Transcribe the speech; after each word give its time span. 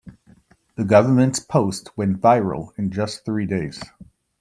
The 0.77 0.83
government's 0.83 1.39
post 1.39 1.95
went 1.95 2.19
viral 2.21 2.69
in 2.75 2.89
just 2.89 3.23
three 3.23 3.45
days. 3.45 3.79